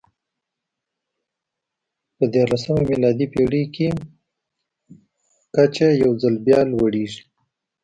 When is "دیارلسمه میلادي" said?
2.33-3.25